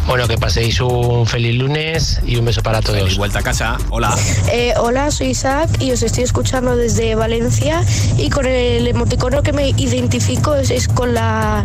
Bueno, 0.05 0.27
que 0.27 0.32
paséis 0.37 0.79
un 0.79 1.25
feliz 1.25 1.55
lunes 1.55 2.19
y 2.25 2.37
un 2.37 2.45
beso 2.45 2.61
para 2.61 2.81
todos. 2.81 2.99
Feliz 2.99 3.17
vuelta 3.17 3.39
a 3.39 3.43
casa. 3.43 3.77
Hola. 3.89 4.15
Eh, 4.51 4.73
hola, 4.77 5.11
soy 5.11 5.27
Isaac 5.27 5.69
y 5.79 5.91
os 5.91 6.01
estoy 6.03 6.23
escuchando 6.23 6.75
desde 6.75 7.15
Valencia 7.15 7.83
y 8.17 8.29
con 8.29 8.45
el 8.45 8.87
emoticono 8.87 9.43
que 9.43 9.53
me 9.53 9.69
identifico 9.69 10.55
es, 10.55 10.69
es 10.69 10.87
con 10.87 11.13
la 11.13 11.63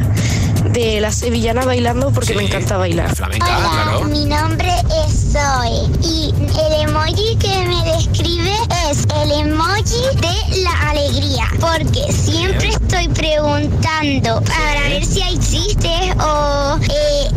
de 0.72 1.00
la 1.00 1.12
sevillana 1.12 1.64
bailando 1.64 2.10
porque 2.10 2.34
me 2.34 2.44
encanta 2.44 2.76
bailar. 2.76 3.12
Hola, 3.20 4.06
mi 4.06 4.24
nombre 4.24 4.72
es 5.06 5.32
Zoe 5.32 5.88
y 6.02 6.34
el 6.38 6.88
emoji 6.88 7.36
que 7.36 7.64
me 7.66 7.96
describe 7.96 8.54
es 8.90 9.06
el 9.22 9.30
emoji 9.30 10.02
de 10.20 10.62
la 10.62 10.90
alegría 10.90 11.48
porque 11.60 12.12
siempre 12.12 12.68
estoy 12.68 13.08
preguntando 13.08 14.42
para 14.42 14.88
ver 14.88 15.04
si 15.04 15.22
hay 15.22 15.38
chistes 15.38 16.16
o 16.20 16.78
eh, 16.90 17.30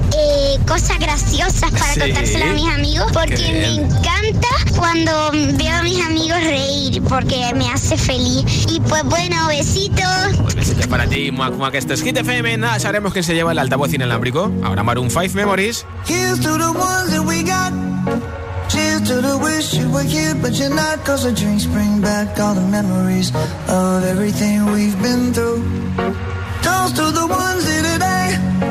cosas 0.72 1.00
graciosas 1.00 1.70
para 1.72 1.94
Sí. 1.94 2.00
contárselo 2.00 2.46
a 2.46 2.54
mis 2.54 2.74
amigos 2.74 3.12
porque 3.12 3.36
me 3.36 3.76
encanta 3.76 4.48
cuando 4.78 5.12
veo 5.58 5.76
a 5.76 5.84
mis 5.84 6.00
amigos 6.06 6.40
reír 6.42 7.02
porque 7.04 7.54
me 7.56 7.70
hace 7.70 7.98
feliz 7.98 8.46
y 8.70 8.80
pues 8.80 9.04
bueno, 9.04 9.48
besitos. 9.48 10.06
Pues 10.42 10.56
besitos 10.56 10.88
para 10.88 11.08
ti, 11.08 11.30
Muac 11.32 11.54
Muac. 11.56 11.76
Esto 11.76 11.94
es 11.94 12.02
Hit 12.02 12.16
FM. 12.18 12.58
Nada, 12.58 12.80
sabremos 12.80 13.12
quién 13.12 13.26
se 13.26 13.34
lleva 13.34 13.52
el 13.52 13.60
altavoz 13.60 13.94
inalámbrico. 13.94 14.50
Ahora 14.64 14.82
Maroon 14.84 15.10
5 15.10 15.36
Memories. 15.36 15.86
Here's 16.08 16.40
to 16.40 16.58
the 16.58 16.70
ones 16.72 17.12
that 17.12 17.26
we 17.26 17.44
got. 17.44 17.74
Cheers 18.70 19.04
to 19.10 19.22
the 19.22 19.36
wish 19.38 19.74
you 19.74 19.90
were 19.92 20.08
here, 20.08 20.34
but 20.42 20.54
you're 20.54 20.74
not. 20.74 21.04
Cause 21.06 21.24
the 21.24 21.34
drinks 21.34 21.66
bring 21.66 22.00
back 22.00 22.40
all 22.40 22.56
the 22.56 22.62
memories 22.62 23.34
of 23.68 24.06
everything 24.06 24.72
we've 24.72 24.96
been 25.02 25.34
through. 25.34 25.62
Toast 26.64 26.96
to 26.96 27.12
the 27.12 27.28
ones 27.28 27.68
here 27.68 27.84
today. 27.84 28.71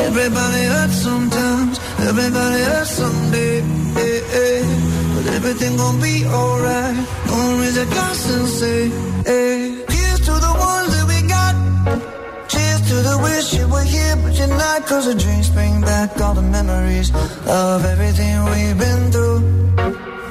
Everybody 0.00 0.62
hurts 0.74 0.96
sometimes, 0.96 1.78
everybody 2.00 2.62
hurts 2.62 2.90
someday. 2.90 3.60
yeah, 3.60 4.20
yeah. 4.34 5.14
But 5.14 5.26
everything 5.34 5.76
gon' 5.76 6.00
be 6.00 6.24
alright. 6.26 6.96
Gonna 7.28 7.60
raise 7.60 7.76
a 7.76 7.86
glass 7.86 8.30
and 8.30 8.48
say, 8.48 8.88
hey. 9.24 9.80
To 10.24 10.30
the 10.30 10.54
ones 10.56 10.90
that 10.96 11.06
we 11.12 11.20
got. 11.28 11.54
Cheers 12.48 12.80
to 12.88 12.94
the 13.08 13.16
wish 13.24 13.52
you 13.52 13.68
were 13.68 13.82
here, 13.84 14.16
but 14.22 14.32
you're 14.38 14.48
not. 14.48 14.86
Cause 14.86 15.04
the 15.04 15.14
dreams 15.14 15.50
bring 15.50 15.82
back 15.82 16.18
all 16.18 16.32
the 16.32 16.40
memories 16.40 17.12
of 17.46 17.84
everything 17.84 18.42
we've 18.52 18.78
been 18.78 19.12
through. 19.12 19.40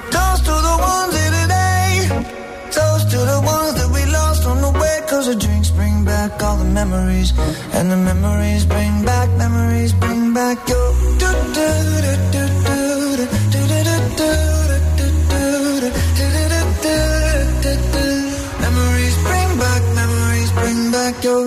Toast 0.09 0.41
to 0.49 0.55
the 0.69 0.75
ones 0.91 1.13
here 1.19 1.33
today. 1.41 1.89
Toast 2.73 3.11
to 3.11 3.19
the 3.33 3.39
ones 3.45 3.73
that 3.77 3.89
we 3.93 4.01
lost 4.11 4.47
on 4.47 4.61
the 4.65 4.71
way. 4.81 4.95
Cause 5.07 5.27
the 5.27 5.35
bring 6.03 6.15
back 6.15 6.43
all 6.43 6.57
the 6.57 6.65
memories. 6.65 7.33
And 7.73 7.91
the 7.91 7.97
memories 7.97 8.65
bring 8.65 9.05
back, 9.05 9.29
memories 9.37 9.93
bring 9.93 10.33
back 10.33 10.57
your. 10.69 10.91
do 11.21 11.29
do 11.55 11.67
do 12.03 12.13
do 12.33 12.43
do 12.63 12.83
do 13.51 13.61
do 13.61 13.73
do 13.73 13.73
do 13.73 14.27
do 14.43 15.09
do 15.23 15.87
do 16.03 16.59
do 16.83 16.95
do 17.63 17.73
do 17.93 18.05
Memories 18.63 19.15
bring 19.27 19.51
back, 19.63 19.81
memories 20.01 20.51
bring 20.59 20.91
back 20.91 21.23
your. 21.23 21.43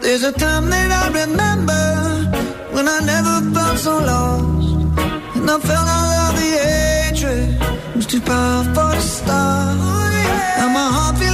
There's 0.00 0.24
a 0.24 0.32
time 0.32 0.70
that 0.70 0.90
I 1.02 1.04
remember 1.22 1.82
when 2.74 2.86
I 2.88 3.00
never 3.12 3.36
felt 3.54 3.78
so 3.78 3.98
lost. 3.98 4.68
And 5.36 5.50
I 5.50 5.58
felt 5.68 5.88
all 5.96 6.10
of 6.26 6.32
the 6.40 6.50
hatred 6.66 7.48
was 7.96 8.06
too 8.06 8.20
powerful 8.20 8.90
to 8.92 9.00
stop. 9.00 9.76
Now 10.58 10.68
my 10.78 10.86
heart 10.96 11.18
feel 11.18 11.33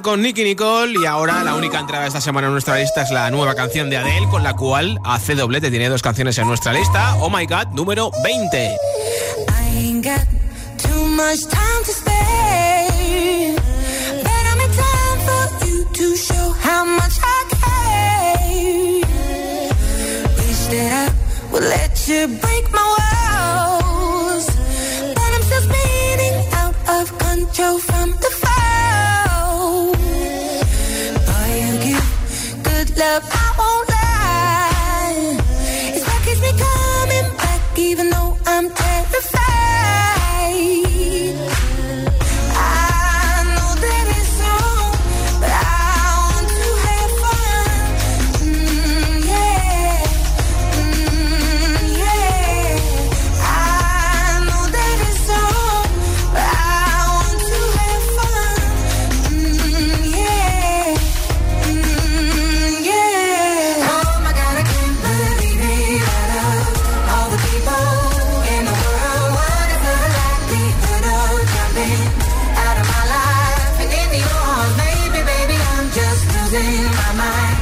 Con 0.00 0.22
Nicky 0.22 0.44
Nicole 0.44 0.94
y 0.96 1.06
ahora 1.06 1.42
la 1.42 1.56
única 1.56 1.80
entrada 1.80 2.06
esta 2.06 2.20
semana 2.20 2.46
en 2.46 2.52
nuestra 2.52 2.76
lista 2.76 3.02
es 3.02 3.10
la 3.10 3.32
nueva 3.32 3.56
canción 3.56 3.90
de 3.90 3.96
Adele 3.96 4.28
con 4.28 4.44
la 4.44 4.54
cual 4.54 5.00
hace 5.02 5.34
doblete, 5.34 5.70
tiene 5.70 5.88
dos 5.88 6.02
canciones 6.02 6.38
en 6.38 6.46
nuestra 6.46 6.72
lista. 6.72 7.16
Oh 7.16 7.28
my 7.28 7.44
god, 7.46 7.66
número 7.72 8.12
20. 8.22 8.76
love, 33.02 33.24
I 33.32 33.46
won't 33.58 33.88
lie. 33.94 35.36
It's 35.94 36.06
what 36.08 36.20
keeps 36.24 36.40
me 36.46 36.52
coming 36.66 37.28
back, 37.36 37.78
even 37.78 38.10
though 38.10 38.36
I'm 38.46 38.70
terrified. 38.70 39.31
my 76.52 77.12
mind. 77.16 77.56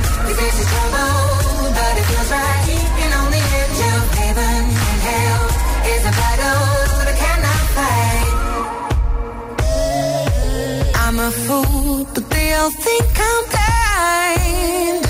Trouble, 0.71 1.71
but 1.77 1.95
it 1.99 2.05
feels 2.11 2.31
right. 2.31 2.59
On 3.21 3.27
the 3.31 3.43
edge 3.61 3.81
of 3.95 4.03
heaven 4.19 4.63
and 4.89 5.01
hell 5.09 5.43
is 5.95 6.03
a 6.07 6.13
battle 6.21 6.65
that 7.07 7.17
cannot 7.23 7.63
fight. 7.77 8.33
I'm 10.97 11.19
a 11.19 11.31
fool, 11.31 12.05
but 12.15 12.25
they 12.31 12.55
all 12.55 12.71
think 12.71 13.07
I'm 13.31 13.45
blind. 13.55 15.07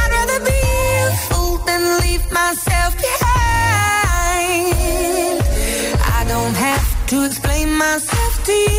I'd 0.00 0.10
rather 0.16 0.40
be 0.44 0.62
a 1.06 1.10
fool 1.26 1.54
than 1.66 1.82
leave 2.00 2.24
myself 2.32 2.96
behind. 2.96 4.72
I 6.18 6.24
don't 6.28 6.54
have 6.54 6.86
to 7.08 7.24
explain 7.26 7.74
myself 7.76 8.44
to 8.44 8.52
you 8.52 8.72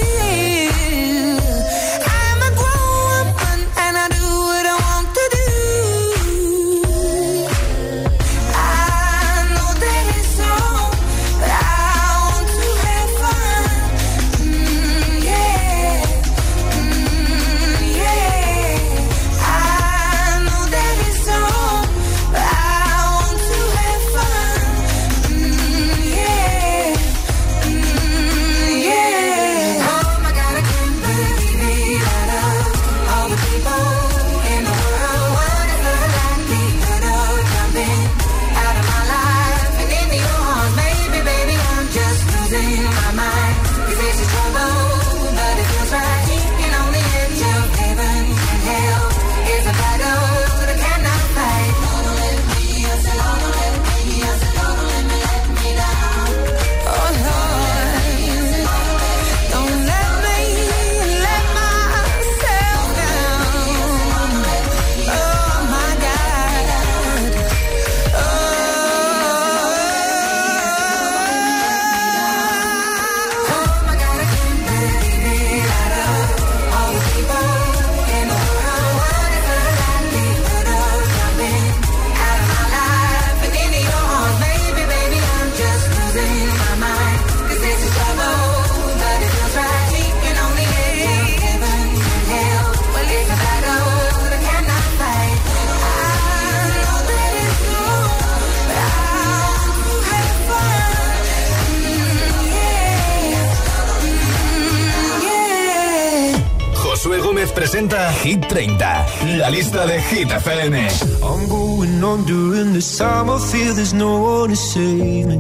presenta 107.64 108.12
Hit 108.12 108.46
30, 108.50 109.06
la 109.38 109.50
lista 109.50 109.86
de 109.86 109.98
Hit 109.98 110.30
FM. 110.30 110.76
I'm 111.24 111.48
going 111.48 112.04
on 112.04 112.26
during 112.26 112.74
this 112.74 112.98
time, 112.98 113.30
I 113.30 113.40
feel 113.40 113.74
there's 113.74 113.94
no 113.94 114.20
one 114.20 114.50
to 114.50 114.56
save 114.56 115.28
me. 115.28 115.38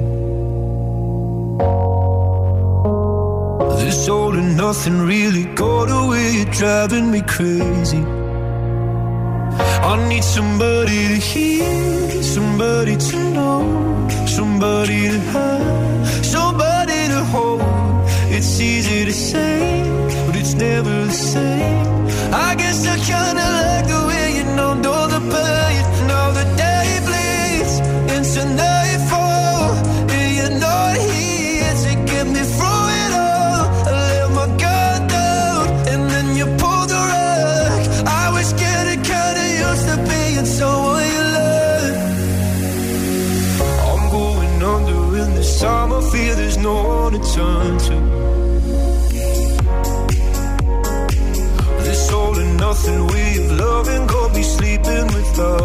This 3.77 4.07
all 4.07 4.33
and 4.37 4.55
nothing 4.55 5.05
really 5.05 5.43
got 5.53 5.89
away, 5.89 6.45
driving 6.45 7.11
me 7.11 7.21
crazy. 7.23 8.01
I 9.83 10.07
need 10.07 10.23
somebody 10.23 11.07
to 11.09 11.19
hear, 11.19 12.23
somebody 12.23 12.95
to 12.95 13.17
know, 13.33 14.07
somebody 14.27 15.09
to 15.09 15.19
have, 15.33 16.25
somebody 16.25 17.07
to 17.09 17.21
hold. 17.33 17.61
It's 18.31 18.61
easy 18.61 19.03
to 19.03 19.11
say, 19.11 19.83
but 20.25 20.37
it's 20.37 20.53
never 20.53 21.05
the 21.05 21.11
same 21.11 21.92
I 22.33 22.55
guess 22.55 22.83
I 22.87 22.97
kinda 22.97 23.45
like 23.61 23.87
the 23.87 24.07
way 24.07 24.37
you 24.37 24.43
know, 24.55 24.73
know 24.73 25.05
the 25.07 25.19
pain. 25.19 25.92
love 55.37 55.62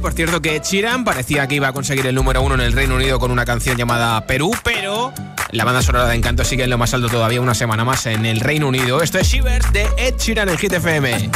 Por 0.00 0.14
cierto, 0.14 0.40
que 0.40 0.60
Chiran 0.60 1.04
parecía 1.04 1.46
que 1.46 1.56
iba 1.56 1.68
a 1.68 1.72
conseguir 1.72 2.06
el 2.06 2.14
número 2.14 2.40
uno 2.42 2.54
en 2.54 2.62
el 2.62 2.72
Reino 2.72 2.94
Unido 2.94 3.18
con 3.18 3.30
una 3.30 3.44
canción 3.44 3.76
llamada 3.76 4.26
Perú, 4.26 4.50
pero 4.64 5.12
la 5.50 5.64
banda 5.64 5.82
sonora 5.82 6.06
de 6.06 6.14
Encanto 6.14 6.44
sigue 6.44 6.64
en 6.64 6.70
lo 6.70 6.78
más 6.78 6.94
alto 6.94 7.08
todavía 7.08 7.40
una 7.40 7.54
semana 7.54 7.84
más 7.84 8.06
en 8.06 8.24
el 8.24 8.40
Reino 8.40 8.68
Unido. 8.68 9.02
Esto 9.02 9.18
es 9.18 9.28
Shivers 9.28 9.72
de 9.72 9.86
Ed 9.98 10.14
Sheeran 10.16 10.48
en 10.48 10.58
Hit 10.58 10.72
FM. 10.72 11.30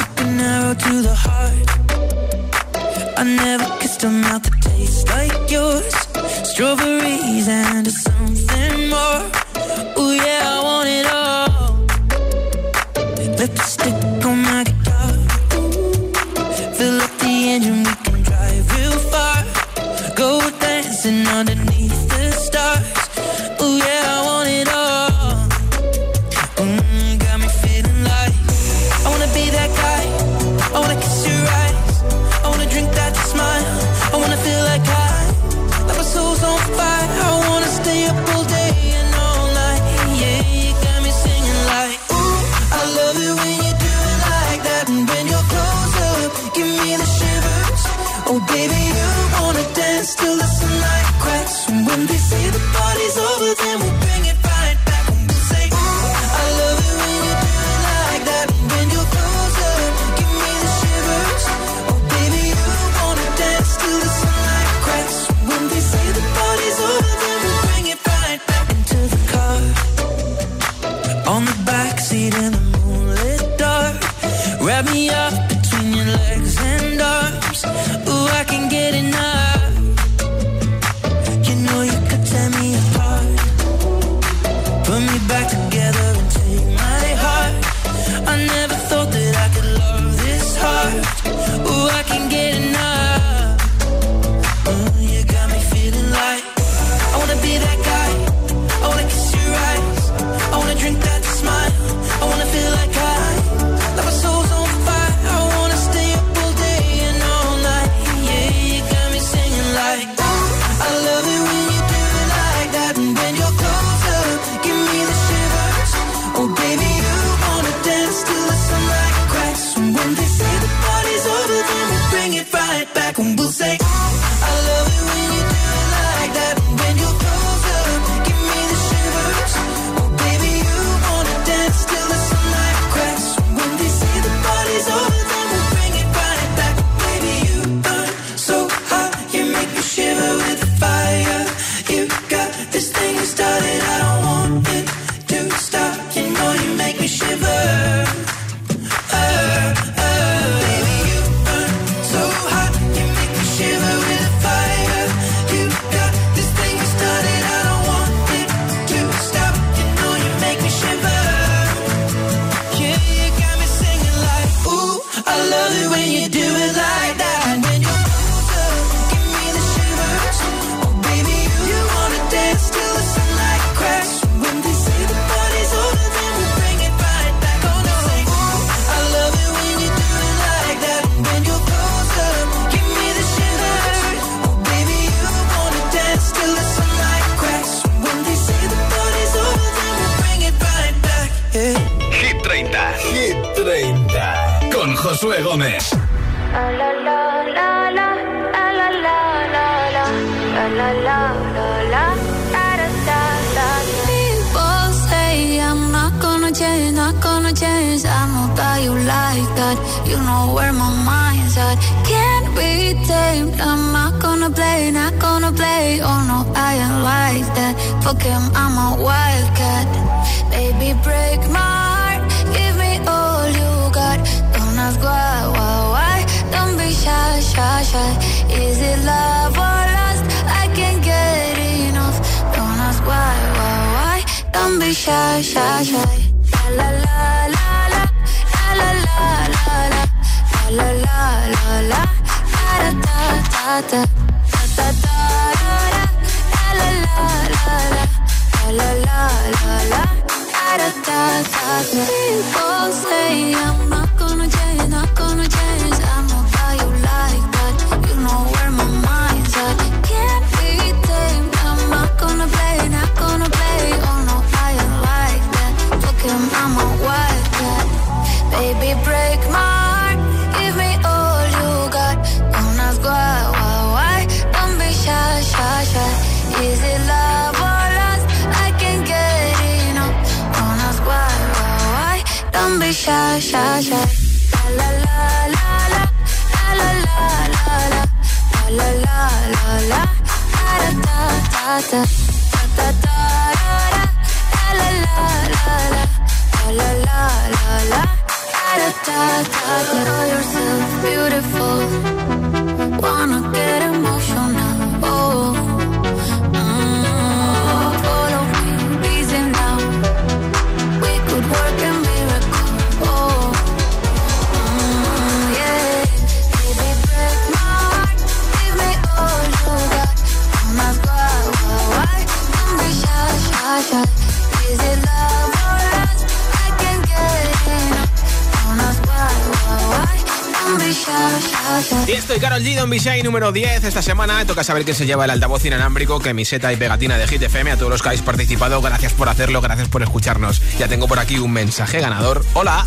Shine 332.98 333.22
número 333.22 333.50
10 333.50 333.84
esta 333.84 334.02
semana. 334.02 334.44
Toca 334.46 334.62
saber 334.62 334.84
quién 334.84 334.96
se 334.96 335.06
lleva 335.06 335.24
el 335.24 335.30
altavoz 335.30 335.64
inalámbrico, 335.64 336.20
camiseta 336.20 336.72
y 336.72 336.76
pegatina 336.76 337.18
de 337.18 337.26
Hit 337.26 337.42
FM. 337.42 337.72
A 337.72 337.76
todos 337.76 337.90
los 337.90 338.02
que 338.02 338.08
habéis 338.08 338.22
participado, 338.22 338.80
gracias 338.80 339.12
por 339.12 339.28
hacerlo, 339.28 339.60
gracias 339.60 339.88
por 339.88 340.02
escucharnos. 340.02 340.62
Ya 340.78 340.86
tengo 340.86 341.08
por 341.08 341.18
aquí 341.18 341.38
un 341.38 341.52
mensaje 341.52 342.00
ganador. 342.00 342.44
Hola. 342.54 342.86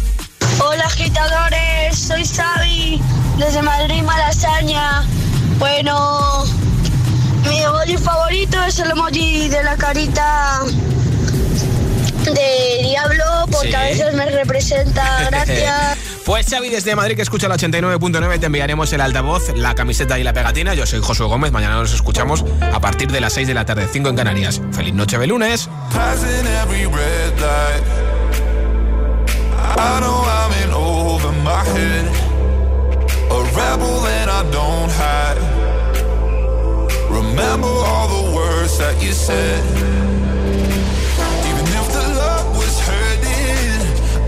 Hola 0.59 0.85
agitadores, 0.85 1.97
soy 1.97 2.25
Xavi, 2.25 3.01
desde 3.37 3.61
Madrid, 3.61 4.01
Malasaña. 4.03 5.03
Bueno, 5.59 6.45
mi 7.47 7.61
emoji 7.61 7.97
favorito 7.97 8.63
es 8.63 8.79
el 8.79 8.91
emoji 8.91 9.49
de 9.49 9.63
la 9.63 9.75
carita 9.75 10.61
de 12.23 12.83
Diablo, 12.83 13.45
porque 13.51 13.75
a 13.75 13.83
veces 13.83 14.13
me 14.13 14.25
representa. 14.29 15.23
Gracias. 15.29 15.96
Pues 16.27 16.45
Xavi 16.49 16.67
desde 16.67 16.93
Madrid 16.93 17.15
que 17.15 17.21
escucha 17.21 17.47
el 17.47 17.53
89.9 17.53 18.37
te 18.41 18.47
enviaremos 18.47 18.91
el 18.91 18.99
altavoz, 18.99 19.55
la 19.55 19.73
camiseta 19.75 20.19
y 20.19 20.23
la 20.23 20.33
pegatina. 20.33 20.73
Yo 20.73 20.85
soy 20.85 20.99
Josué 21.01 21.25
Gómez, 21.25 21.53
mañana 21.53 21.75
nos 21.75 21.93
escuchamos 21.93 22.43
a 22.59 22.81
partir 22.81 23.09
de 23.09 23.21
las 23.21 23.31
6 23.31 23.47
de 23.47 23.53
la 23.53 23.63
tarde, 23.63 23.87
5 23.89 24.09
en 24.09 24.15
Canarias. 24.17 24.61
Feliz 24.73 24.93
noche 24.93 25.17
de 25.17 25.25
lunes. 25.25 25.69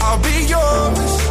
I'll 0.02 0.18
be 0.18 0.46
yours 0.48 1.29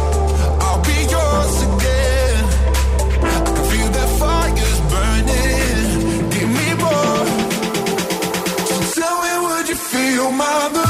your 10.29 10.37
mother 10.37 10.88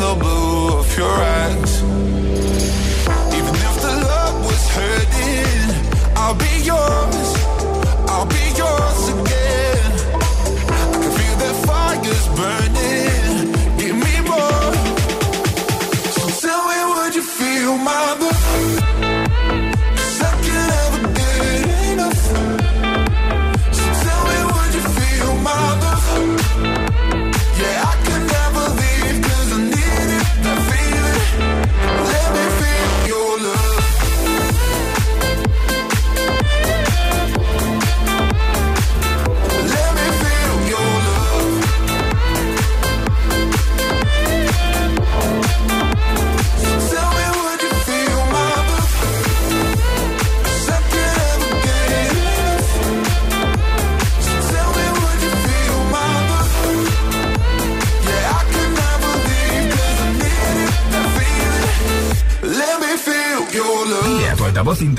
the 0.00 0.14
blue 0.14 0.78
of 0.78 0.96
your 0.96 1.08
eyes 1.08 1.29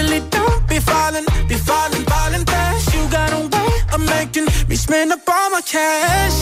usually 0.00 0.20
don't 0.30 0.68
be 0.68 0.78
falling, 0.78 1.24
be 1.48 1.54
falling, 1.54 2.04
falling 2.04 2.44
fast. 2.44 2.94
You 2.94 3.08
got 3.10 3.32
a 3.32 3.40
way 3.54 3.72
of 3.94 4.00
making 4.00 4.46
me 4.68 4.76
spend 4.76 5.12
up 5.12 5.28
all 5.28 5.50
my 5.50 5.60
cash 5.62 6.36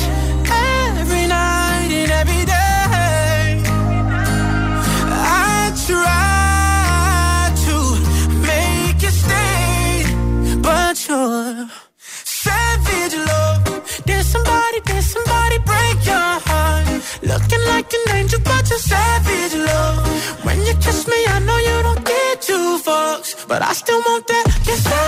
every 1.01 1.27
night 1.27 1.91
and 1.91 2.11
every 2.11 2.45
day. 2.45 3.63
I 5.11 5.73
try 5.87 7.51
to 7.67 7.77
make 8.49 9.03
you 9.03 9.11
stay, 9.11 10.61
but 10.61 10.97
you're 11.09 11.69
savage 11.99 13.17
love. 13.31 13.65
Did 14.07 14.25
somebody, 14.25 14.81
did 14.81 15.03
somebody 15.03 15.59
break 15.59 15.97
your 16.07 16.33
heart? 16.47 16.87
Looking 17.23 17.65
like 17.73 17.93
an 17.93 18.17
angel, 18.17 18.41
but 18.45 18.69
you're 18.71 18.79
savage 18.79 19.55
love. 19.55 20.45
When 20.45 20.59
you 20.65 20.75
kiss 20.75 21.08
two 22.49 22.78
forks, 22.78 23.44
but 23.46 23.61
I 23.61 23.74
still 23.74 24.01
want 24.01 24.26
that. 24.26 24.46
Yes. 24.64 25.08